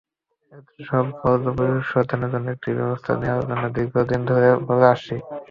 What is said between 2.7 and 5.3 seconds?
ব্যবস্থা নেওয়ার কথা দীর্ঘদিন ধরে বলে আসছি।